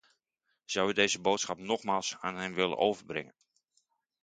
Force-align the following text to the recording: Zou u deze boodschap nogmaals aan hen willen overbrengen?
Zou 0.65 0.89
u 0.89 0.93
deze 0.93 1.21
boodschap 1.21 1.57
nogmaals 1.59 2.17
aan 2.19 2.35
hen 2.35 2.53
willen 2.53 2.77
overbrengen? 2.77 3.35